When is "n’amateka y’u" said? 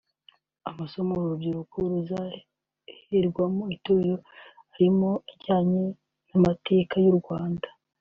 6.29-7.17